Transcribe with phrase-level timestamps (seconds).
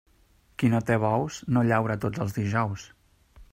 [0.61, 2.89] Qui no té bous, no llaura tots els dijous.